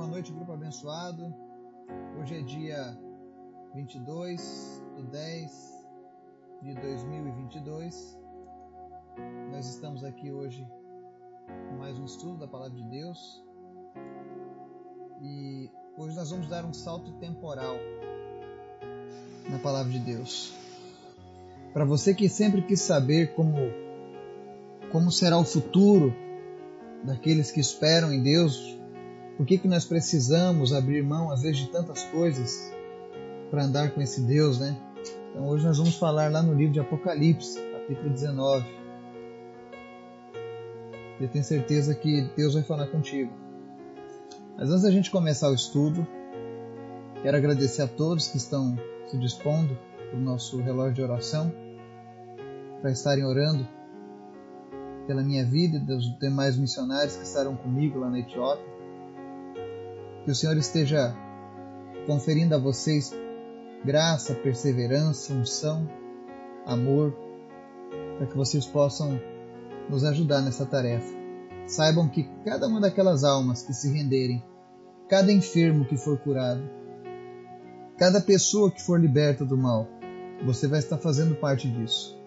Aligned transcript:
boa 0.00 0.12
noite, 0.12 0.32
grupo 0.32 0.52
abençoado. 0.52 1.30
Hoje 2.18 2.38
é 2.38 2.40
dia 2.40 2.98
22 3.74 4.82
de 4.96 5.02
10 5.02 5.86
de 6.62 6.74
2022. 6.74 8.18
Nós 9.50 9.68
estamos 9.68 10.02
aqui 10.02 10.32
hoje 10.32 10.66
com 11.68 11.76
mais 11.76 11.98
um 11.98 12.06
estudo 12.06 12.38
da 12.38 12.48
Palavra 12.48 12.74
de 12.74 12.82
Deus. 12.84 13.44
E 15.20 15.70
hoje 15.98 16.16
nós 16.16 16.30
vamos 16.30 16.48
dar 16.48 16.64
um 16.64 16.72
salto 16.72 17.12
temporal 17.18 17.76
na 19.50 19.58
Palavra 19.58 19.92
de 19.92 19.98
Deus. 19.98 20.54
Para 21.74 21.84
você 21.84 22.14
que 22.14 22.26
sempre 22.26 22.62
quis 22.62 22.80
saber 22.80 23.34
como, 23.34 23.54
como 24.90 25.12
será 25.12 25.36
o 25.36 25.44
futuro 25.44 26.14
daqueles 27.04 27.52
que 27.52 27.60
esperam 27.60 28.10
em 28.10 28.22
Deus, 28.22 28.79
por 29.40 29.46
que, 29.46 29.56
que 29.56 29.68
nós 29.68 29.86
precisamos 29.86 30.70
abrir 30.70 31.02
mão, 31.02 31.30
às 31.30 31.40
vezes, 31.40 31.60
de 31.60 31.70
tantas 31.70 32.04
coisas 32.04 32.70
para 33.50 33.64
andar 33.64 33.90
com 33.90 34.02
esse 34.02 34.20
Deus, 34.20 34.60
né? 34.60 34.78
Então, 35.30 35.48
hoje 35.48 35.64
nós 35.64 35.78
vamos 35.78 35.94
falar 35.94 36.30
lá 36.30 36.42
no 36.42 36.52
livro 36.52 36.74
de 36.74 36.80
Apocalipse, 36.80 37.58
capítulo 37.72 38.10
19. 38.10 38.66
Eu 41.18 41.28
tenho 41.28 41.42
certeza 41.42 41.94
que 41.94 42.30
Deus 42.36 42.52
vai 42.52 42.62
falar 42.62 42.88
contigo. 42.88 43.32
Mas 44.58 44.68
antes 44.68 44.82
da 44.82 44.90
gente 44.90 45.10
começar 45.10 45.48
o 45.48 45.54
estudo, 45.54 46.06
quero 47.22 47.38
agradecer 47.38 47.80
a 47.80 47.88
todos 47.88 48.28
que 48.28 48.36
estão 48.36 48.78
se 49.06 49.16
dispondo 49.16 49.74
para 50.10 50.18
o 50.18 50.22
nosso 50.22 50.60
relógio 50.60 50.96
de 50.96 51.02
oração, 51.02 51.50
para 52.82 52.90
estarem 52.90 53.24
orando 53.24 53.66
pela 55.06 55.22
minha 55.22 55.46
vida 55.46 55.78
e 55.78 55.80
dos 55.80 56.14
demais 56.18 56.58
missionários 56.58 57.16
que 57.16 57.22
estarão 57.22 57.56
comigo 57.56 57.98
lá 57.98 58.10
na 58.10 58.18
Etiópia. 58.18 58.69
Que 60.24 60.30
o 60.30 60.34
Senhor 60.34 60.56
esteja 60.56 61.16
conferindo 62.06 62.54
a 62.54 62.58
vocês 62.58 63.12
graça, 63.84 64.34
perseverança, 64.34 65.32
unção, 65.32 65.88
amor, 66.66 67.16
para 68.18 68.26
que 68.26 68.36
vocês 68.36 68.66
possam 68.66 69.20
nos 69.88 70.04
ajudar 70.04 70.42
nessa 70.42 70.66
tarefa. 70.66 71.10
Saibam 71.66 72.08
que 72.08 72.28
cada 72.44 72.66
uma 72.66 72.80
daquelas 72.80 73.24
almas 73.24 73.62
que 73.62 73.72
se 73.72 73.90
renderem, 73.90 74.44
cada 75.08 75.32
enfermo 75.32 75.84
que 75.84 75.96
for 75.96 76.18
curado, 76.18 76.62
cada 77.96 78.20
pessoa 78.20 78.70
que 78.70 78.82
for 78.82 79.00
liberta 79.00 79.44
do 79.44 79.56
mal, 79.56 79.88
você 80.44 80.66
vai 80.66 80.78
estar 80.78 80.98
fazendo 80.98 81.34
parte 81.34 81.68
disso. 81.68 82.18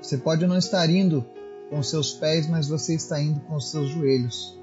Você 0.00 0.16
pode 0.16 0.46
não 0.46 0.56
estar 0.56 0.88
indo 0.88 1.26
com 1.68 1.82
seus 1.82 2.12
pés, 2.12 2.48
mas 2.48 2.68
você 2.68 2.94
está 2.94 3.20
indo 3.20 3.40
com 3.40 3.60
seus 3.60 3.88
joelhos. 3.88 4.59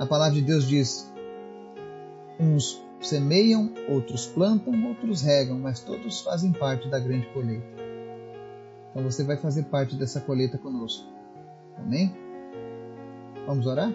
A 0.00 0.06
palavra 0.06 0.34
de 0.34 0.40
Deus 0.40 0.66
diz: 0.66 1.12
uns 2.40 2.82
semeiam, 3.02 3.70
outros 3.86 4.24
plantam, 4.24 4.86
outros 4.86 5.20
regam, 5.20 5.58
mas 5.58 5.80
todos 5.80 6.22
fazem 6.22 6.52
parte 6.52 6.88
da 6.88 6.98
grande 6.98 7.26
colheita. 7.34 7.66
Então 8.90 9.02
você 9.02 9.22
vai 9.22 9.36
fazer 9.36 9.64
parte 9.64 9.94
dessa 9.96 10.18
colheita 10.22 10.56
conosco. 10.56 11.06
Amém? 11.76 12.16
Vamos 13.46 13.66
orar? 13.66 13.92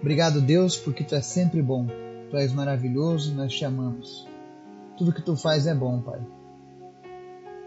Obrigado, 0.00 0.42
Deus, 0.42 0.76
porque 0.76 1.02
tu 1.02 1.14
és 1.14 1.24
sempre 1.24 1.62
bom. 1.62 1.86
Tu 2.28 2.36
és 2.36 2.52
maravilhoso 2.52 3.32
e 3.32 3.34
nós 3.34 3.54
te 3.54 3.64
amamos. 3.64 4.28
Tudo 4.98 5.14
que 5.14 5.22
tu 5.22 5.34
faz 5.34 5.66
é 5.66 5.74
bom, 5.74 6.02
Pai. 6.02 6.20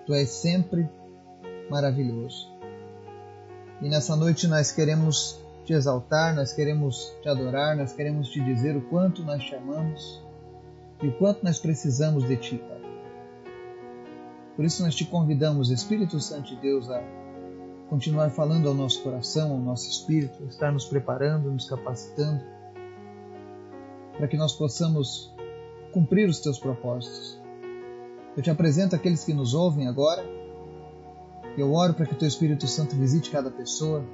Tu 0.06 0.14
és 0.14 0.30
sempre 0.30 0.88
maravilhoso. 1.68 2.48
E 3.82 3.90
nessa 3.90 4.16
noite 4.16 4.48
nós 4.48 4.72
queremos 4.72 5.44
te 5.66 5.74
exaltar, 5.74 6.36
nós 6.36 6.54
queremos 6.54 7.14
te 7.22 7.28
adorar, 7.28 7.76
nós 7.76 7.92
queremos 7.92 8.30
te 8.30 8.40
dizer 8.40 8.78
o 8.78 8.82
quanto 8.82 9.24
nós 9.24 9.44
te 9.44 9.56
amamos 9.56 10.24
e 11.02 11.08
o 11.08 11.18
quanto 11.18 11.44
nós 11.44 11.60
precisamos 11.60 12.28
de 12.28 12.38
ti, 12.38 12.58
Pai. 12.58 12.82
Por 14.56 14.64
isso 14.64 14.84
nós 14.84 14.96
te 14.96 15.04
convidamos, 15.04 15.70
Espírito 15.70 16.20
Santo 16.20 16.56
de 16.56 16.62
Deus, 16.62 16.90
a 16.90 17.04
continuar 17.90 18.30
falando 18.30 18.70
ao 18.70 18.74
nosso 18.74 19.02
coração, 19.04 19.52
ao 19.52 19.60
nosso 19.60 19.90
espírito, 19.90 20.44
a 20.44 20.48
estar 20.48 20.72
nos 20.72 20.86
preparando, 20.86 21.52
nos 21.52 21.68
capacitando, 21.68 22.42
para 24.18 24.28
que 24.28 24.38
nós 24.38 24.54
possamos 24.54 25.34
cumprir 25.92 26.30
os 26.30 26.40
teus 26.40 26.58
propósitos. 26.58 27.42
Eu 28.38 28.44
te 28.44 28.50
apresento 28.50 28.96
aqueles 28.96 29.24
que 29.24 29.34
nos 29.34 29.54
ouvem 29.54 29.88
agora. 29.88 30.24
Eu 31.58 31.74
oro 31.74 31.94
para 31.94 32.06
que 32.06 32.14
o 32.14 32.18
teu 32.18 32.28
Espírito 32.28 32.68
Santo 32.68 32.96
visite 32.96 33.32
cada 33.32 33.50
pessoa, 33.50 34.06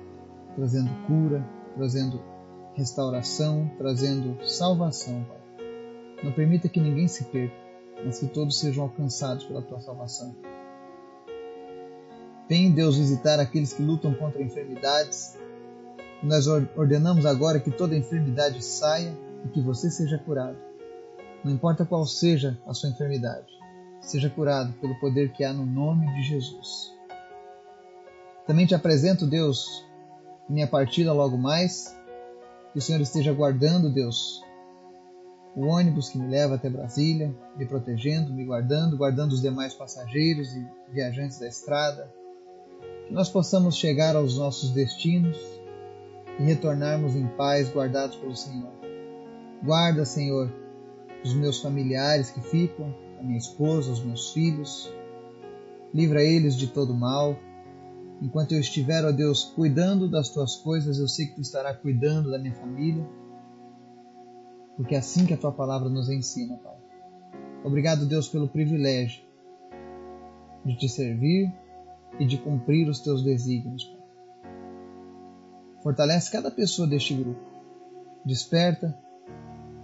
trazendo 0.55 0.89
cura, 1.07 1.45
trazendo 1.75 2.21
restauração, 2.73 3.69
trazendo 3.77 4.37
salvação, 4.47 5.23
Pai. 5.25 5.65
Não 6.23 6.31
permita 6.31 6.69
que 6.69 6.79
ninguém 6.79 7.07
se 7.07 7.25
perca, 7.25 7.55
mas 8.05 8.19
que 8.19 8.27
todos 8.27 8.59
sejam 8.59 8.83
alcançados 8.83 9.43
pela 9.45 9.61
tua 9.61 9.79
salvação. 9.79 10.35
Vem, 12.47 12.71
Deus, 12.71 12.97
visitar 12.97 13.39
aqueles 13.39 13.73
que 13.73 13.81
lutam 13.81 14.13
contra 14.13 14.41
enfermidades. 14.41 15.37
Nós 16.21 16.47
ordenamos 16.47 17.25
agora 17.25 17.59
que 17.59 17.71
toda 17.71 17.95
enfermidade 17.95 18.63
saia 18.63 19.17
e 19.45 19.47
que 19.49 19.61
você 19.61 19.89
seja 19.89 20.17
curado. 20.17 20.57
Não 21.43 21.51
importa 21.51 21.85
qual 21.85 22.05
seja 22.05 22.59
a 22.67 22.73
sua 22.73 22.89
enfermidade, 22.89 23.47
seja 23.99 24.29
curado 24.29 24.73
pelo 24.73 24.99
poder 24.99 25.31
que 25.31 25.43
há 25.43 25.51
no 25.51 25.65
nome 25.65 26.05
de 26.13 26.23
Jesus. 26.23 26.93
Também 28.45 28.65
te 28.65 28.75
apresento, 28.75 29.25
Deus, 29.25 29.85
minha 30.51 30.67
partida 30.67 31.13
logo 31.13 31.37
mais. 31.37 31.95
Que 32.71 32.79
o 32.79 32.81
Senhor 32.81 33.01
esteja 33.01 33.33
guardando, 33.33 33.89
Deus, 33.89 34.41
o 35.55 35.65
ônibus 35.65 36.09
que 36.09 36.17
me 36.17 36.27
leva 36.27 36.55
até 36.55 36.69
Brasília, 36.69 37.35
me 37.57 37.65
protegendo, 37.65 38.33
me 38.33 38.45
guardando, 38.45 38.97
guardando 38.97 39.33
os 39.33 39.41
demais 39.41 39.73
passageiros 39.73 40.53
e 40.55 40.65
viajantes 40.89 41.39
da 41.39 41.47
estrada. 41.47 42.13
Que 43.07 43.13
nós 43.13 43.29
possamos 43.29 43.75
chegar 43.75 44.15
aos 44.15 44.37
nossos 44.37 44.69
destinos 44.71 45.37
e 46.39 46.43
retornarmos 46.43 47.15
em 47.15 47.27
paz, 47.27 47.69
guardados 47.69 48.15
pelo 48.15 48.35
Senhor. 48.35 48.71
Guarda, 49.63 50.05
Senhor, 50.05 50.51
os 51.23 51.33
meus 51.33 51.59
familiares 51.59 52.31
que 52.31 52.41
ficam, 52.41 52.95
a 53.19 53.23
minha 53.23 53.37
esposa, 53.37 53.91
os 53.91 54.03
meus 54.03 54.31
filhos. 54.31 54.91
Livra 55.93 56.23
eles 56.23 56.55
de 56.55 56.67
todo 56.67 56.93
mal 56.93 57.37
Enquanto 58.21 58.51
eu 58.51 58.59
estiver, 58.59 59.03
ó 59.03 59.11
Deus, 59.11 59.45
cuidando 59.55 60.07
das 60.07 60.29
tuas 60.29 60.55
coisas, 60.55 60.99
eu 60.99 61.07
sei 61.07 61.25
que 61.25 61.35
tu 61.35 61.41
estarás 61.41 61.77
cuidando 61.77 62.29
da 62.29 62.37
minha 62.37 62.53
família, 62.53 63.03
porque 64.77 64.93
é 64.93 64.99
assim 64.99 65.25
que 65.25 65.33
a 65.33 65.37
tua 65.37 65.51
palavra 65.51 65.89
nos 65.89 66.07
ensina, 66.07 66.55
Pai. 66.57 66.77
Obrigado, 67.63 68.05
Deus, 68.05 68.29
pelo 68.29 68.47
privilégio 68.47 69.23
de 70.63 70.77
te 70.77 70.87
servir 70.87 71.51
e 72.19 72.25
de 72.25 72.37
cumprir 72.37 72.87
os 72.87 72.99
teus 72.99 73.23
desígnios, 73.23 73.85
Pai. 73.85 74.01
Fortalece 75.81 76.31
cada 76.31 76.51
pessoa 76.51 76.87
deste 76.87 77.15
grupo. 77.15 77.41
Desperta 78.23 78.95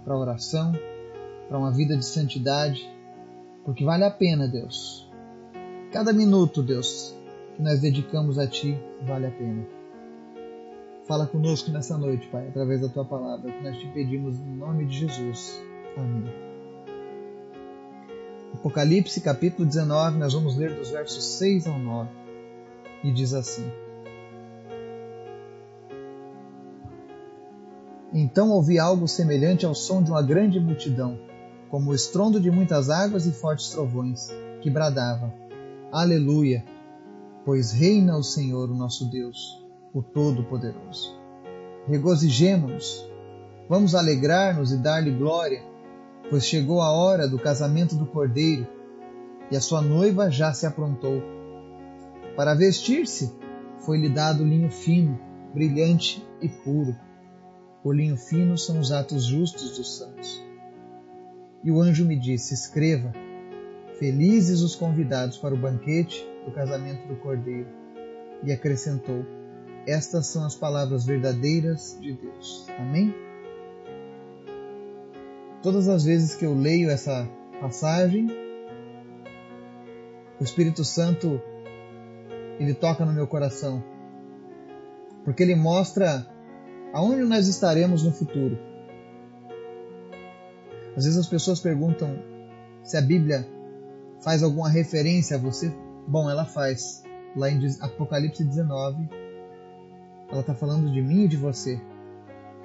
para 0.04 0.14
a 0.14 0.18
oração, 0.18 0.72
para 1.48 1.58
uma 1.58 1.72
vida 1.72 1.96
de 1.96 2.04
santidade, 2.04 2.88
porque 3.64 3.84
vale 3.84 4.04
a 4.04 4.10
pena, 4.10 4.46
Deus. 4.46 5.10
Cada 5.92 6.12
minuto, 6.12 6.62
Deus, 6.62 7.17
que 7.58 7.62
nós 7.64 7.80
dedicamos 7.80 8.38
a 8.38 8.46
Ti 8.46 8.78
vale 9.02 9.26
a 9.26 9.30
pena. 9.32 9.66
Fala 11.08 11.26
conosco 11.26 11.72
nessa 11.72 11.98
noite, 11.98 12.28
Pai, 12.28 12.46
através 12.46 12.80
da 12.82 12.88
Tua 12.88 13.04
palavra, 13.04 13.50
que 13.50 13.64
nós 13.64 13.76
te 13.76 13.88
pedimos 13.88 14.38
em 14.38 14.56
nome 14.56 14.86
de 14.86 15.00
Jesus. 15.00 15.60
Amém. 15.96 16.32
Apocalipse 18.54 19.20
capítulo 19.20 19.66
19, 19.66 20.18
nós 20.18 20.34
vamos 20.34 20.56
ler 20.56 20.72
dos 20.72 20.90
versos 20.90 21.24
6 21.24 21.66
ao 21.66 21.78
9, 21.80 22.08
e 23.02 23.10
diz 23.10 23.34
assim: 23.34 23.68
Então 28.14 28.50
ouvi 28.50 28.78
algo 28.78 29.08
semelhante 29.08 29.66
ao 29.66 29.74
som 29.74 30.00
de 30.00 30.10
uma 30.12 30.22
grande 30.22 30.60
multidão, 30.60 31.18
como 31.68 31.90
o 31.90 31.94
estrondo 31.94 32.40
de 32.40 32.52
muitas 32.52 32.88
águas 32.88 33.26
e 33.26 33.32
fortes 33.32 33.70
trovões, 33.70 34.28
que 34.60 34.70
bradava: 34.70 35.34
Aleluia! 35.90 36.77
Pois 37.48 37.72
reina 37.72 38.14
o 38.14 38.22
Senhor, 38.22 38.70
o 38.70 38.74
nosso 38.74 39.06
Deus, 39.06 39.66
o 39.94 40.02
Todo-Poderoso. 40.02 41.18
Regozijemo-nos, 41.86 43.08
vamos 43.66 43.94
alegrar-nos 43.94 44.70
e 44.70 44.76
dar-lhe 44.76 45.10
glória, 45.12 45.62
pois 46.28 46.44
chegou 46.44 46.82
a 46.82 46.92
hora 46.92 47.26
do 47.26 47.38
casamento 47.38 47.96
do 47.96 48.04
Cordeiro 48.04 48.66
e 49.50 49.56
a 49.56 49.62
sua 49.62 49.80
noiva 49.80 50.30
já 50.30 50.52
se 50.52 50.66
aprontou. 50.66 51.22
Para 52.36 52.52
vestir-se, 52.52 53.34
foi-lhe 53.78 54.10
dado 54.10 54.44
linho 54.44 54.70
fino, 54.70 55.18
brilhante 55.54 56.22
e 56.42 56.50
puro. 56.50 56.94
O 57.82 57.90
linho 57.90 58.18
fino 58.18 58.58
são 58.58 58.78
os 58.78 58.92
atos 58.92 59.24
justos 59.24 59.74
dos 59.78 59.96
santos. 59.96 60.44
E 61.64 61.70
o 61.70 61.80
anjo 61.80 62.04
me 62.04 62.14
disse: 62.14 62.52
Escreva, 62.52 63.10
felizes 63.98 64.60
os 64.60 64.74
convidados 64.74 65.38
para 65.38 65.54
o 65.54 65.58
banquete 65.58 66.28
do 66.48 66.54
casamento 66.54 67.06
do 67.06 67.16
Cordeiro. 67.16 67.68
E 68.42 68.52
acrescentou: 68.52 69.24
estas 69.86 70.26
são 70.26 70.44
as 70.44 70.54
palavras 70.54 71.04
verdadeiras 71.04 71.98
de 72.00 72.12
Deus. 72.12 72.66
Amém? 72.78 73.14
Todas 75.62 75.88
as 75.88 76.04
vezes 76.04 76.34
que 76.34 76.44
eu 76.44 76.54
leio 76.54 76.88
essa 76.88 77.28
passagem, 77.60 78.28
o 80.40 80.44
Espírito 80.44 80.84
Santo 80.84 81.40
ele 82.60 82.74
toca 82.74 83.04
no 83.04 83.12
meu 83.12 83.26
coração, 83.26 83.82
porque 85.24 85.42
ele 85.42 85.56
mostra 85.56 86.26
aonde 86.92 87.22
nós 87.24 87.48
estaremos 87.48 88.02
no 88.04 88.12
futuro. 88.12 88.58
Às 90.96 91.04
vezes 91.04 91.18
as 91.18 91.26
pessoas 91.26 91.60
perguntam 91.60 92.18
se 92.84 92.96
a 92.96 93.00
Bíblia 93.00 93.46
faz 94.20 94.42
alguma 94.42 94.68
referência 94.68 95.36
a 95.36 95.40
você. 95.40 95.72
Bom, 96.08 96.30
ela 96.30 96.46
faz. 96.46 97.02
Lá 97.36 97.50
em 97.50 97.60
Apocalipse 97.82 98.42
19, 98.42 99.08
ela 100.30 100.40
está 100.40 100.54
falando 100.54 100.90
de 100.90 101.02
mim 101.02 101.24
e 101.24 101.28
de 101.28 101.36
você. 101.36 101.78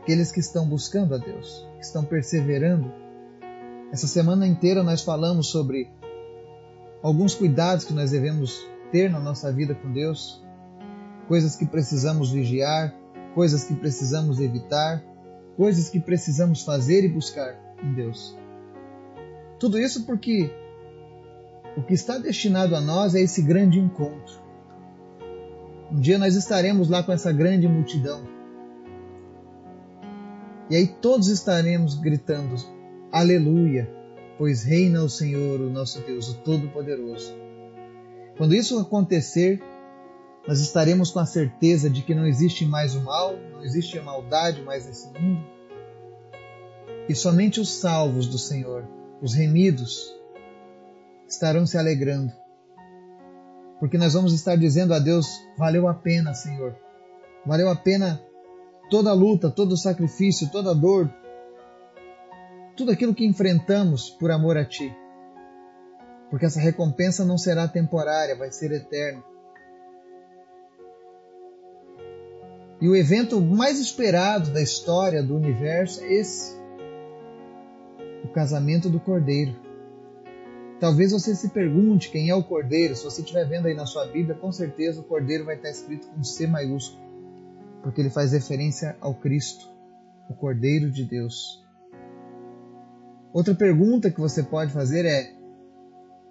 Aqueles 0.01 0.31
que 0.31 0.39
estão 0.39 0.65
buscando 0.65 1.13
a 1.13 1.17
Deus, 1.17 1.67
que 1.75 1.83
estão 1.83 2.05
perseverando. 2.05 2.89
Essa 3.91 4.07
semana 4.07 4.47
inteira 4.47 4.81
nós 4.81 5.03
falamos 5.03 5.47
sobre 5.47 5.91
alguns 7.03 7.35
cuidados 7.35 7.83
que 7.83 7.93
nós 7.93 8.11
devemos 8.11 8.65
ter 8.91 9.11
na 9.11 9.19
nossa 9.19 9.51
vida 9.51 9.75
com 9.75 9.91
Deus, 9.91 10.41
coisas 11.27 11.57
que 11.57 11.65
precisamos 11.65 12.31
vigiar, 12.31 12.95
coisas 13.35 13.65
que 13.65 13.75
precisamos 13.75 14.39
evitar, 14.39 15.03
coisas 15.57 15.89
que 15.89 15.99
precisamos 15.99 16.63
fazer 16.63 17.03
e 17.03 17.09
buscar 17.09 17.59
em 17.83 17.93
Deus. 17.93 18.37
Tudo 19.59 19.77
isso 19.77 20.05
porque 20.05 20.62
o 21.75 21.81
que 21.81 21.93
está 21.93 22.17
destinado 22.17 22.75
a 22.75 22.81
nós 22.81 23.15
é 23.15 23.21
esse 23.21 23.41
grande 23.41 23.79
encontro. 23.79 24.41
Um 25.91 25.99
dia 25.99 26.17
nós 26.17 26.35
estaremos 26.35 26.89
lá 26.89 27.03
com 27.03 27.11
essa 27.11 27.31
grande 27.31 27.67
multidão. 27.67 28.27
E 30.69 30.75
aí 30.75 30.87
todos 30.87 31.27
estaremos 31.27 31.95
gritando: 31.95 32.55
Aleluia, 33.11 33.89
pois 34.37 34.63
reina 34.63 35.03
o 35.03 35.09
Senhor, 35.09 35.59
o 35.59 35.69
nosso 35.69 35.99
Deus, 36.01 36.29
o 36.29 36.37
Todo-Poderoso. 36.39 37.33
Quando 38.37 38.55
isso 38.55 38.79
acontecer, 38.79 39.61
nós 40.47 40.59
estaremos 40.59 41.11
com 41.11 41.19
a 41.19 41.25
certeza 41.25 41.89
de 41.89 42.01
que 42.01 42.15
não 42.15 42.25
existe 42.25 42.65
mais 42.65 42.95
o 42.95 43.01
mal, 43.01 43.35
não 43.51 43.63
existe 43.63 43.97
a 43.97 44.03
maldade 44.03 44.61
mais 44.63 44.85
nesse 44.85 45.07
mundo. 45.13 45.43
E 47.07 47.15
somente 47.15 47.59
os 47.59 47.69
salvos 47.69 48.27
do 48.27 48.37
Senhor, 48.37 48.87
os 49.21 49.33
remidos, 49.33 50.13
estarão 51.33 51.65
se 51.65 51.77
alegrando. 51.77 52.31
Porque 53.79 53.97
nós 53.97 54.13
vamos 54.13 54.33
estar 54.33 54.55
dizendo 54.55 54.93
a 54.93 54.99
Deus: 54.99 55.27
valeu 55.57 55.87
a 55.87 55.93
pena, 55.93 56.33
Senhor. 56.33 56.75
Valeu 57.45 57.69
a 57.69 57.75
pena 57.75 58.21
toda 58.89 59.09
a 59.09 59.13
luta, 59.13 59.49
todo 59.49 59.73
o 59.73 59.77
sacrifício, 59.77 60.49
toda 60.49 60.71
a 60.71 60.73
dor, 60.73 61.13
tudo 62.77 62.91
aquilo 62.91 63.13
que 63.13 63.25
enfrentamos 63.25 64.09
por 64.09 64.31
amor 64.31 64.57
a 64.57 64.65
Ti. 64.65 64.95
Porque 66.29 66.45
essa 66.45 66.59
recompensa 66.59 67.25
não 67.25 67.37
será 67.37 67.67
temporária, 67.67 68.35
vai 68.35 68.51
ser 68.51 68.71
eterna. 68.71 69.23
E 72.81 72.87
o 72.87 72.95
evento 72.95 73.39
mais 73.39 73.79
esperado 73.79 74.51
da 74.51 74.61
história 74.61 75.21
do 75.21 75.35
universo 75.35 76.01
é 76.03 76.13
esse: 76.13 76.57
o 78.23 78.29
casamento 78.29 78.89
do 78.89 78.99
Cordeiro. 78.99 79.72
Talvez 80.83 81.13
você 81.13 81.33
se 81.33 81.47
pergunte 81.47 82.11
quem 82.11 82.29
é 82.29 82.35
o 82.35 82.43
Cordeiro. 82.43 82.93
Se 82.93 83.05
você 83.05 83.21
estiver 83.21 83.47
vendo 83.47 83.67
aí 83.67 83.73
na 83.73 83.85
sua 83.85 84.05
Bíblia, 84.05 84.35
com 84.35 84.51
certeza 84.51 84.99
o 84.99 85.03
Cordeiro 85.05 85.45
vai 85.45 85.55
estar 85.55 85.69
escrito 85.69 86.05
com 86.07 86.21
C 86.21 86.45
maiúsculo, 86.45 87.01
porque 87.81 88.01
ele 88.01 88.09
faz 88.09 88.33
referência 88.33 88.97
ao 88.99 89.15
Cristo, 89.15 89.65
o 90.29 90.33
Cordeiro 90.33 90.91
de 90.91 91.05
Deus. 91.05 91.65
Outra 93.31 93.55
pergunta 93.55 94.11
que 94.11 94.19
você 94.19 94.43
pode 94.43 94.73
fazer 94.73 95.05
é: 95.05 95.33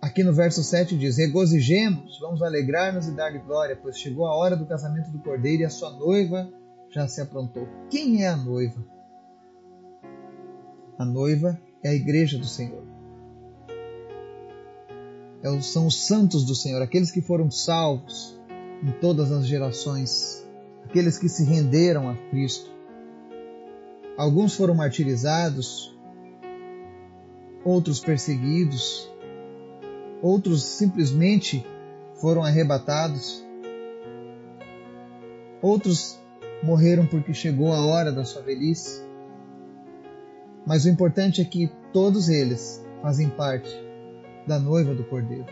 aqui 0.02 0.22
no 0.22 0.34
verso 0.34 0.62
7 0.62 0.98
diz: 0.98 1.16
Regozijemos, 1.16 2.20
vamos 2.20 2.42
alegrar-nos 2.42 3.08
e 3.08 3.12
dar-lhe 3.12 3.38
glória, 3.38 3.74
pois 3.74 3.96
chegou 3.96 4.26
a 4.26 4.36
hora 4.36 4.54
do 4.54 4.66
casamento 4.66 5.10
do 5.10 5.20
Cordeiro 5.20 5.62
e 5.62 5.64
a 5.64 5.70
sua 5.70 5.92
noiva 5.92 6.46
já 6.90 7.08
se 7.08 7.22
aprontou. 7.22 7.66
Quem 7.88 8.22
é 8.22 8.28
a 8.28 8.36
noiva? 8.36 8.84
A 10.98 11.06
noiva 11.06 11.58
é 11.82 11.88
a 11.88 11.94
igreja 11.94 12.36
do 12.36 12.44
Senhor. 12.44 12.91
São 15.60 15.88
os 15.88 16.06
santos 16.06 16.44
do 16.44 16.54
Senhor, 16.54 16.80
aqueles 16.80 17.10
que 17.10 17.20
foram 17.20 17.50
salvos 17.50 18.40
em 18.80 18.92
todas 19.00 19.32
as 19.32 19.44
gerações, 19.44 20.46
aqueles 20.84 21.18
que 21.18 21.28
se 21.28 21.44
renderam 21.44 22.08
a 22.08 22.14
Cristo. 22.30 22.70
Alguns 24.16 24.54
foram 24.54 24.74
martirizados, 24.74 25.98
outros 27.64 27.98
perseguidos, 27.98 29.10
outros 30.22 30.62
simplesmente 30.62 31.66
foram 32.20 32.44
arrebatados, 32.44 33.44
outros 35.60 36.20
morreram 36.62 37.04
porque 37.04 37.34
chegou 37.34 37.72
a 37.72 37.84
hora 37.84 38.12
da 38.12 38.24
sua 38.24 38.42
velhice. 38.42 39.02
Mas 40.64 40.84
o 40.84 40.88
importante 40.88 41.40
é 41.40 41.44
que 41.44 41.68
todos 41.92 42.28
eles 42.28 42.84
fazem 43.02 43.28
parte 43.28 43.91
da 44.46 44.58
noiva 44.58 44.94
do 44.94 45.04
Cordeiro. 45.04 45.46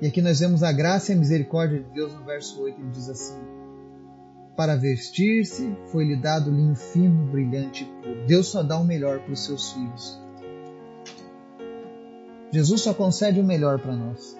E 0.00 0.06
aqui 0.06 0.20
nós 0.20 0.40
vemos 0.40 0.62
a 0.62 0.72
graça 0.72 1.12
e 1.12 1.14
a 1.14 1.18
misericórdia 1.18 1.78
de 1.78 1.88
Deus 1.90 2.12
no 2.12 2.24
verso 2.24 2.60
8, 2.60 2.80
ele 2.80 2.90
diz 2.90 3.08
assim: 3.08 3.38
Para 4.56 4.76
vestir-se 4.76 5.76
foi-lhe 5.86 6.16
dado 6.16 6.50
linho 6.50 6.74
fino, 6.74 7.30
brilhante 7.30 7.84
e 7.84 7.86
puro. 7.86 8.26
Deus 8.26 8.48
só 8.48 8.62
dá 8.62 8.76
o 8.78 8.84
melhor 8.84 9.20
para 9.20 9.32
os 9.32 9.44
seus 9.44 9.72
filhos. 9.72 10.20
Jesus 12.50 12.80
só 12.80 12.92
concede 12.92 13.40
o 13.40 13.44
melhor 13.44 13.78
para 13.78 13.94
nós. 13.94 14.36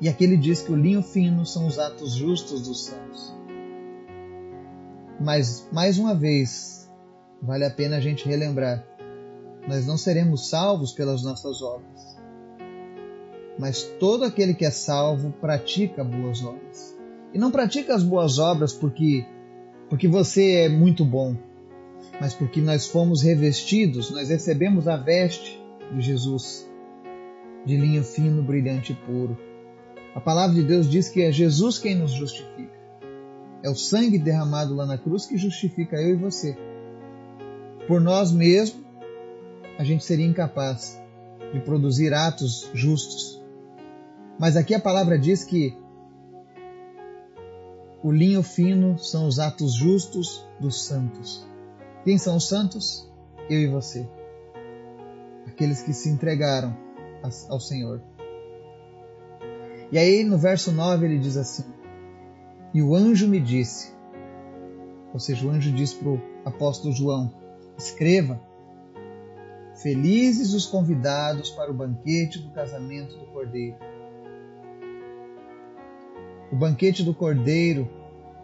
E 0.00 0.08
aqui 0.08 0.24
ele 0.24 0.36
diz 0.36 0.62
que 0.62 0.72
o 0.72 0.76
linho 0.76 1.02
fino 1.02 1.46
são 1.46 1.66
os 1.66 1.78
atos 1.78 2.12
justos 2.12 2.62
dos 2.62 2.84
santos. 2.84 3.34
Mas, 5.18 5.68
mais 5.72 5.98
uma 5.98 6.14
vez, 6.14 6.90
vale 7.40 7.64
a 7.64 7.70
pena 7.70 7.96
a 7.96 8.00
gente 8.00 8.28
relembrar 8.28 8.84
nós 9.66 9.86
não 9.86 9.96
seremos 9.96 10.48
salvos 10.48 10.92
pelas 10.92 11.22
nossas 11.22 11.62
obras. 11.62 12.16
Mas 13.58 13.82
todo 14.00 14.24
aquele 14.24 14.54
que 14.54 14.64
é 14.64 14.70
salvo 14.70 15.30
pratica 15.40 16.02
boas 16.02 16.42
obras. 16.44 16.98
E 17.32 17.38
não 17.38 17.50
pratica 17.50 17.94
as 17.94 18.02
boas 18.02 18.38
obras 18.38 18.72
porque 18.72 19.24
porque 19.88 20.08
você 20.08 20.52
é 20.52 20.68
muito 20.70 21.04
bom, 21.04 21.36
mas 22.18 22.32
porque 22.32 22.62
nós 22.62 22.86
fomos 22.86 23.20
revestidos, 23.22 24.10
nós 24.10 24.30
recebemos 24.30 24.88
a 24.88 24.96
veste 24.96 25.62
de 25.94 26.00
Jesus, 26.00 26.66
de 27.66 27.76
linho 27.76 28.02
fino, 28.02 28.42
brilhante 28.42 28.92
e 28.92 28.94
puro. 28.94 29.36
A 30.14 30.20
palavra 30.20 30.54
de 30.54 30.62
Deus 30.62 30.88
diz 30.88 31.10
que 31.10 31.20
é 31.20 31.30
Jesus 31.30 31.78
quem 31.78 31.94
nos 31.94 32.12
justifica. 32.12 32.72
É 33.62 33.68
o 33.68 33.74
sangue 33.74 34.18
derramado 34.18 34.74
lá 34.74 34.86
na 34.86 34.96
cruz 34.96 35.26
que 35.26 35.36
justifica 35.36 35.96
eu 35.96 36.14
e 36.14 36.16
você. 36.16 36.56
Por 37.86 38.00
nós 38.00 38.32
mesmos, 38.32 38.81
a 39.78 39.84
gente 39.84 40.04
seria 40.04 40.26
incapaz 40.26 41.00
de 41.52 41.60
produzir 41.60 42.12
atos 42.14 42.70
justos. 42.72 43.42
Mas 44.38 44.56
aqui 44.56 44.74
a 44.74 44.80
palavra 44.80 45.18
diz 45.18 45.44
que 45.44 45.76
o 48.02 48.10
linho 48.10 48.42
fino 48.42 48.98
são 48.98 49.26
os 49.26 49.38
atos 49.38 49.74
justos 49.74 50.46
dos 50.58 50.84
santos. 50.84 51.46
Quem 52.04 52.18
são 52.18 52.36
os 52.36 52.48
santos? 52.48 53.08
Eu 53.48 53.60
e 53.60 53.68
você. 53.68 54.08
Aqueles 55.46 55.82
que 55.82 55.92
se 55.92 56.08
entregaram 56.08 56.76
ao 57.48 57.60
Senhor. 57.60 58.02
E 59.90 59.98
aí 59.98 60.24
no 60.24 60.38
verso 60.38 60.72
9 60.72 61.06
ele 61.06 61.18
diz 61.18 61.36
assim: 61.36 61.64
E 62.74 62.82
o 62.82 62.94
anjo 62.94 63.28
me 63.28 63.38
disse, 63.38 63.92
ou 65.12 65.20
seja, 65.20 65.46
o 65.46 65.50
anjo 65.50 65.70
diz 65.70 65.92
para 65.92 66.08
o 66.08 66.20
apóstolo 66.44 66.94
João: 66.94 67.32
Escreva 67.76 68.40
Felizes 69.82 70.54
os 70.54 70.64
convidados 70.64 71.50
para 71.50 71.68
o 71.68 71.74
banquete 71.74 72.38
do 72.38 72.50
casamento 72.50 73.16
do 73.18 73.26
Cordeiro. 73.26 73.76
O 76.52 76.56
banquete 76.56 77.02
do 77.02 77.12
Cordeiro, 77.12 77.90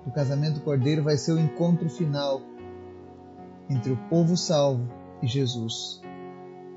do 0.05 0.11
casamento 0.11 0.55
do 0.55 0.61
Cordeiro, 0.63 1.05
vai 1.05 1.17
ser 1.17 1.33
o 1.33 1.39
encontro 1.39 1.89
final 1.89 2.43
entre 3.71 3.93
o 3.93 3.97
povo 4.09 4.37
salvo 4.37 4.93
e 5.23 5.29
Jesus, 5.29 6.01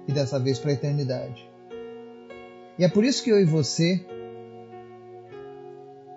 e 0.08 0.12
dessa 0.12 0.40
vez 0.40 0.60
para 0.60 0.70
a 0.70 0.74
eternidade. 0.76 1.50
E 2.78 2.84
é 2.84 2.88
por 2.88 3.04
isso 3.04 3.24
que 3.24 3.32
eu 3.32 3.40
e 3.40 3.46
você 3.46 4.06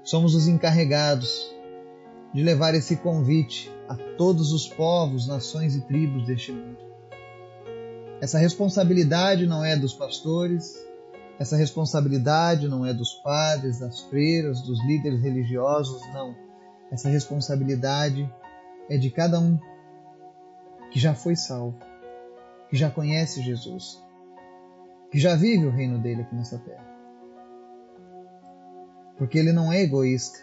somos 0.02 0.34
os 0.34 0.46
encarregados 0.46 1.50
de 2.34 2.42
levar 2.42 2.74
esse 2.74 2.96
convite 2.96 3.72
a 3.88 3.94
todos 4.18 4.52
os 4.52 4.68
povos, 4.68 5.26
nações 5.26 5.74
e 5.74 5.80
tribos 5.80 6.26
deste 6.26 6.52
mundo. 6.52 6.83
Essa 8.24 8.38
responsabilidade 8.38 9.46
não 9.46 9.62
é 9.62 9.76
dos 9.76 9.92
pastores, 9.92 10.74
Essa 11.38 11.58
responsabilidade 11.58 12.66
não 12.68 12.86
é 12.86 12.94
dos 12.94 13.12
padres, 13.22 13.80
das 13.80 14.00
freiras, 14.04 14.62
dos 14.62 14.82
líderes 14.86 15.20
religiosos, 15.20 16.00
não. 16.14 16.34
Essa 16.90 17.10
responsabilidade 17.10 18.32
é 18.88 18.96
de 18.96 19.10
cada 19.10 19.38
um 19.38 19.58
que 20.90 20.98
já 20.98 21.12
foi 21.12 21.36
salvo, 21.36 21.76
que 22.70 22.76
já 22.76 22.88
conhece 22.88 23.42
Jesus, 23.42 24.02
que 25.10 25.18
já 25.18 25.34
vive 25.34 25.66
o 25.66 25.70
reino 25.70 25.98
dele 25.98 26.22
aqui 26.22 26.34
nessa 26.34 26.56
terra. 26.56 26.86
Porque 29.18 29.38
ele 29.38 29.52
não 29.52 29.70
é 29.70 29.82
egoísta. 29.82 30.38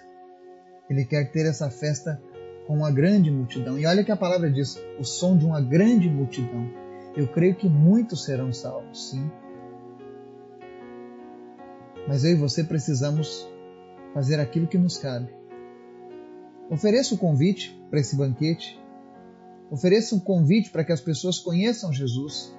Ele 0.87 1.03
quer 1.03 1.31
ter 1.31 1.47
essa 1.47 1.71
festa 1.71 2.21
com 2.67 2.75
uma 2.75 2.91
grande 2.91 3.31
multidão. 3.31 3.79
E 3.79 3.87
olha 3.87 4.03
que 4.03 4.11
a 4.11 4.17
palavra 4.17 4.51
diz: 4.51 4.79
o 4.99 5.03
som 5.03 5.35
de 5.35 5.47
uma 5.47 5.61
grande 5.61 6.07
multidão. 6.07 6.80
Eu 7.15 7.27
creio 7.27 7.55
que 7.55 7.67
muitos 7.67 8.23
serão 8.23 8.53
salvos, 8.53 9.09
sim. 9.09 9.29
Mas 12.07 12.23
eu 12.23 12.31
e 12.31 12.35
você 12.35 12.63
precisamos 12.63 13.47
fazer 14.13 14.39
aquilo 14.39 14.67
que 14.67 14.77
nos 14.77 14.97
cabe. 14.97 15.29
Ofereça 16.69 17.13
o 17.13 17.17
convite 17.17 17.79
para 17.89 17.99
esse 17.99 18.15
banquete. 18.15 18.79
Ofereça 19.69 20.15
um 20.15 20.19
convite 20.19 20.69
para 20.69 20.83
que 20.83 20.91
as 20.91 21.01
pessoas 21.01 21.37
conheçam 21.37 21.93
Jesus. 21.93 22.55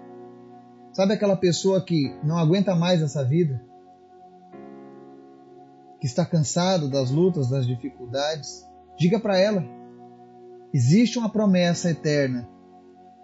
Sabe 0.93 1.15
aquela 1.15 1.37
pessoa 1.37 1.83
que 1.83 2.15
não 2.23 2.37
aguenta 2.37 2.75
mais 2.75 3.03
essa 3.03 3.25
vida? 3.25 3.63
Que 6.01 6.07
está 6.07 6.25
cansado 6.25 6.91
das 6.91 7.11
lutas, 7.11 7.49
das 7.49 7.67
dificuldades? 7.67 8.67
Diga 8.99 9.19
para 9.19 9.39
ela 9.39 9.65
Existe 10.75 11.19
uma 11.19 11.29
promessa 11.29 11.91
eterna 11.91 12.49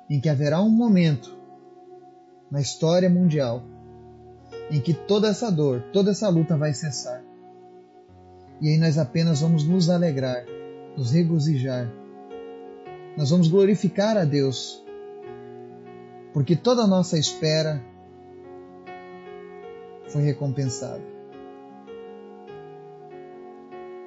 em 0.09 0.21
que 0.21 0.29
haverá 0.29 0.61
um 0.63 0.71
momento 0.71 1.37
na 2.51 2.61
história 2.61 3.11
mundial 3.11 3.63
em 4.71 4.81
que 4.81 4.93
toda 4.93 5.29
essa 5.29 5.51
dor, 5.51 5.83
toda 5.93 6.11
essa 6.11 6.29
luta 6.29 6.57
vai 6.57 6.73
cessar. 6.75 7.23
E 8.61 8.69
aí 8.69 8.79
nós 8.79 8.99
apenas 8.99 9.41
vamos 9.41 9.65
nos 9.65 9.89
alegrar, 9.89 10.45
nos 10.97 11.13
regozijar. 11.13 11.91
Nós 13.17 13.31
vamos 13.31 13.49
glorificar 13.49 14.17
a 14.17 14.25
Deus, 14.25 14.85
porque 16.33 16.55
toda 16.55 16.83
a 16.83 16.87
nossa 16.87 17.19
espera 17.19 17.83
foi 20.09 20.23
recompensada. 20.23 21.03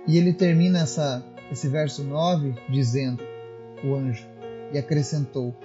E 0.07 0.17
ele 0.17 0.33
termina 0.33 0.79
essa, 0.79 1.23
esse 1.51 1.67
verso 1.67 2.03
9 2.03 2.55
dizendo: 2.69 3.23
o 3.83 3.95
anjo 3.95 4.27
e 4.73 4.77
acrescentou: 4.77 5.55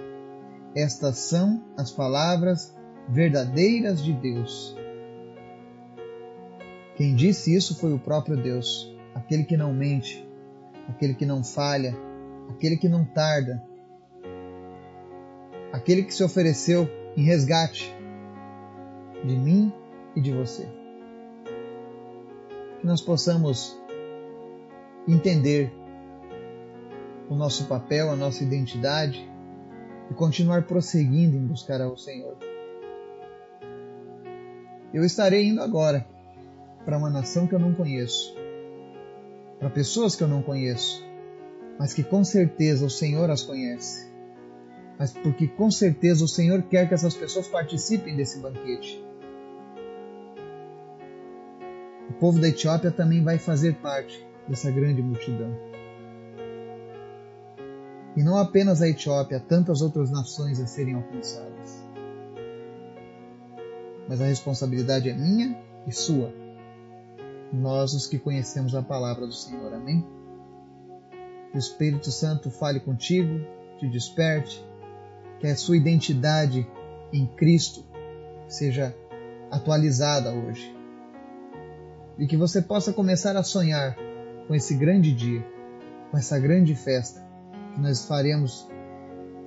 Estas 0.77 1.17
são 1.17 1.63
as 1.75 1.89
palavras 1.89 2.71
verdadeiras 3.09 3.99
de 4.03 4.13
Deus. 4.13 4.77
Quem 6.95 7.15
disse 7.15 7.55
isso 7.55 7.79
foi 7.79 7.91
o 7.91 7.97
próprio 7.97 8.37
Deus, 8.37 8.95
aquele 9.15 9.43
que 9.43 9.57
não 9.57 9.73
mente, 9.73 10.23
aquele 10.87 11.15
que 11.15 11.25
não 11.25 11.43
falha, 11.43 11.97
aquele 12.47 12.77
que 12.77 12.87
não 12.87 13.03
tarda, 13.03 13.59
aquele 15.73 16.03
que 16.03 16.13
se 16.13 16.23
ofereceu 16.23 16.87
em 17.15 17.23
resgate 17.23 17.91
de 19.25 19.35
mim 19.35 19.73
e 20.15 20.21
de 20.21 20.31
você. 20.31 20.69
Que 22.79 22.85
nós 22.85 23.01
possamos 23.01 23.75
entender 25.07 25.73
o 27.27 27.35
nosso 27.35 27.65
papel, 27.65 28.11
a 28.11 28.15
nossa 28.15 28.43
identidade 28.43 29.27
e 30.09 30.13
continuar 30.13 30.63
prosseguindo 30.63 31.35
em 31.35 31.45
buscar 31.45 31.81
ao 31.81 31.97
Senhor. 31.97 32.37
Eu 34.93 35.03
estarei 35.03 35.47
indo 35.47 35.61
agora 35.61 36.07
para 36.85 36.97
uma 36.97 37.09
nação 37.09 37.45
que 37.45 37.53
eu 37.53 37.59
não 37.59 37.73
conheço, 37.73 38.35
para 39.59 39.69
pessoas 39.69 40.15
que 40.15 40.23
eu 40.23 40.27
não 40.27 40.41
conheço, 40.41 41.05
mas 41.77 41.93
que 41.93 42.03
com 42.03 42.23
certeza 42.23 42.85
o 42.85 42.89
Senhor 42.89 43.29
as 43.29 43.43
conhece. 43.43 44.07
Mas 44.97 45.13
porque 45.13 45.47
com 45.47 45.69
certeza 45.69 46.23
o 46.23 46.27
Senhor 46.27 46.63
quer 46.63 46.87
que 46.87 46.93
essas 46.93 47.13
pessoas 47.13 47.47
participem 47.47 48.15
desse 48.15 48.39
banquete. 48.39 49.03
O 52.09 52.13
povo 52.13 52.39
da 52.39 52.47
Etiópia 52.47 52.89
também 52.89 53.23
vai 53.23 53.37
fazer 53.37 53.75
parte 53.75 54.25
dessa 54.47 54.71
grande 54.71 55.01
multidão. 55.01 55.76
E 58.17 58.23
não 58.23 58.35
apenas 58.35 58.81
a 58.81 58.89
Etiópia, 58.89 59.39
tantas 59.39 59.79
outras 59.79 60.09
nações 60.09 60.59
a 60.59 60.65
serem 60.65 60.95
alcançadas. 60.95 61.85
Mas 64.09 64.19
a 64.19 64.25
responsabilidade 64.25 65.07
é 65.07 65.13
minha 65.13 65.55
e 65.85 65.91
sua. 65.91 66.33
Nós, 67.53 67.93
os 67.93 68.07
que 68.07 68.17
conhecemos 68.17 68.73
a 68.73 68.81
palavra 68.81 69.27
do 69.27 69.33
Senhor. 69.33 69.71
Amém? 69.71 70.03
Que 71.51 71.57
o 71.57 71.59
Espírito 71.59 72.09
Santo 72.09 72.49
fale 72.49 72.79
contigo, 72.79 73.39
te 73.77 73.87
desperte, 73.87 74.65
que 75.39 75.45
a 75.45 75.55
sua 75.55 75.77
identidade 75.77 76.67
em 77.13 77.27
Cristo 77.27 77.85
seja 78.47 78.95
atualizada 79.51 80.33
hoje. 80.33 80.75
E 82.17 82.25
que 82.25 82.35
você 82.35 82.63
possa 82.63 82.91
começar 82.91 83.37
a 83.37 83.43
sonhar 83.43 83.95
com 84.47 84.55
esse 84.55 84.73
grande 84.73 85.13
dia, 85.13 85.45
com 86.09 86.17
essa 86.17 86.39
grande 86.39 86.73
festa 86.73 87.26
que 87.77 87.81
nós 87.81 88.05
faremos 88.05 88.67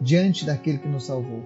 diante 0.00 0.46
daquele 0.46 0.78
que 0.78 0.88
nos 0.88 1.04
salvou. 1.06 1.42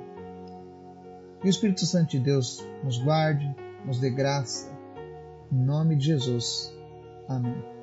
Que 1.41 1.49
o 1.49 1.50
Espírito 1.50 1.85
Santo 1.87 2.11
de 2.11 2.21
Deus 2.21 2.64
nos 2.85 2.99
guarde, 2.99 3.55
nos 3.85 3.99
dê 3.99 4.11
graça. 4.11 4.71
Em 5.50 5.57
nome 5.57 5.97
de 5.97 6.07
Jesus. 6.07 6.73
Amém. 7.26 7.74